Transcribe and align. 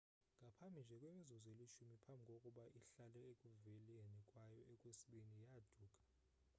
ngaphambi 0.41 0.79
nje 0.83 0.95
kwemizuzu 1.01 1.47
elishumi 1.53 1.95
phambi 2.03 2.23
kokuba 2.31 2.63
ihlale 2.79 3.19
ekuveleni 3.31 4.21
kwayo 4.29 4.59
okwesibini 4.73 5.33
yaaduka 5.39 5.83